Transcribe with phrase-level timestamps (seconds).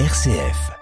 [0.00, 0.72] RCF.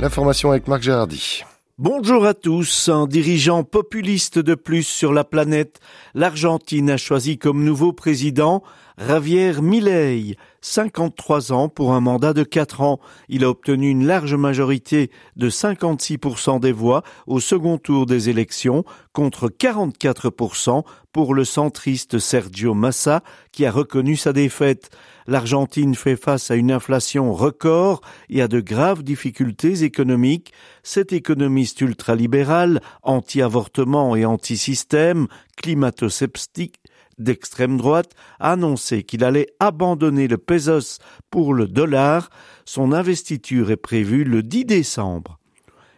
[0.00, 1.44] L'information avec Marc Gérardi.
[1.76, 2.88] Bonjour à tous.
[2.88, 5.80] Un dirigeant populiste de plus sur la planète,
[6.14, 8.62] l'Argentine a choisi comme nouveau président
[8.98, 12.98] Javier Milei, 53 ans pour un mandat de 4 ans.
[13.28, 18.84] Il a obtenu une large majorité de 56% des voix au second tour des élections
[19.12, 23.22] contre 44% pour le centriste Sergio Massa
[23.52, 24.90] qui a reconnu sa défaite.
[25.28, 30.52] L'Argentine fait face à une inflation record et à de graves difficultés économiques.
[30.82, 36.80] Cet économiste ultralibéral, anti-avortement et anti-système, climato-sceptique,
[37.18, 40.98] d'extrême droite a annoncé qu'il allait abandonner le pesos
[41.30, 42.30] pour le dollar.
[42.64, 45.37] Son investiture est prévue le 10 décembre.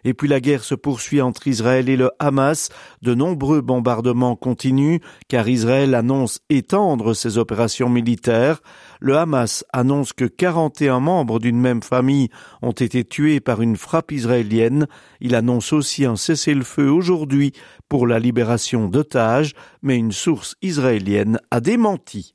[0.04, 2.68] Et puis la guerre se poursuit entre Israël et le Hamas.
[3.02, 8.60] De nombreux bombardements continuent car Israël annonce étendre ses opérations militaires.
[9.00, 12.28] Le Hamas annonce que 41 membres d'une même famille
[12.62, 14.86] ont été tués par une frappe israélienne.
[15.20, 17.52] Il annonce aussi un cessez-le-feu aujourd'hui
[17.88, 22.34] pour la libération d'otages, mais une source israélienne a démenti.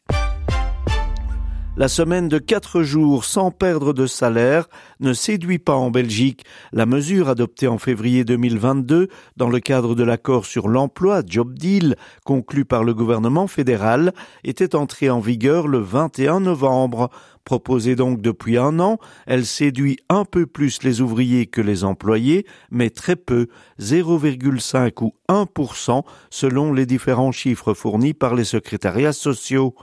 [1.77, 4.69] La semaine de quatre jours sans perdre de salaire
[5.01, 6.45] ne séduit pas en Belgique.
[6.71, 11.97] La mesure adoptée en février 2022 dans le cadre de l'accord sur l'emploi Job Deal
[12.23, 14.13] conclu par le gouvernement fédéral
[14.45, 17.09] était entrée en vigueur le 21 novembre.
[17.43, 22.45] Proposée donc depuis un an, elle séduit un peu plus les ouvriers que les employés,
[22.71, 23.47] mais très peu,
[23.81, 29.75] 0,5 ou 1% selon les différents chiffres fournis par les secrétariats sociaux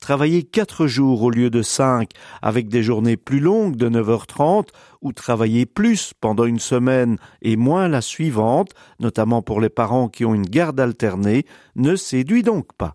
[0.00, 2.10] travailler quatre jours au lieu de cinq,
[2.42, 4.68] avec des journées plus longues de 9h30,
[5.02, 10.24] ou travailler plus pendant une semaine et moins la suivante, notamment pour les parents qui
[10.24, 11.44] ont une garde alternée,
[11.76, 12.94] ne séduit donc pas.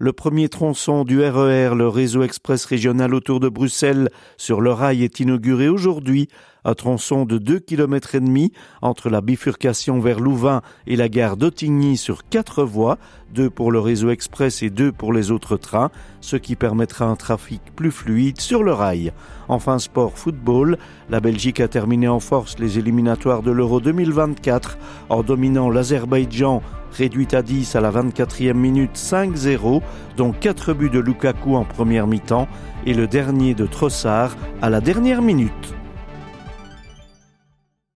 [0.00, 4.70] Le premier tronçon du RER, e le réseau express régional autour de Bruxelles, sur le
[4.70, 6.28] rail est inauguré aujourd'hui.
[6.64, 11.36] Un tronçon de 2 km et demi entre la bifurcation vers Louvain et la gare
[11.36, 12.98] d'Ottigny sur quatre voies,
[13.34, 17.16] deux pour le réseau express et deux pour les autres trains, ce qui permettra un
[17.16, 19.12] trafic plus fluide sur le rail.
[19.48, 20.78] Enfin, sport football,
[21.10, 27.34] la Belgique a terminé en force les éliminatoires de l'Euro 2024 en dominant l'Azerbaïdjan réduite
[27.34, 29.82] à 10 à la 24e minute 5-0,
[30.16, 32.48] dont 4 buts de Lukaku en première mi-temps
[32.86, 35.74] et le dernier de Trossard à la dernière minute.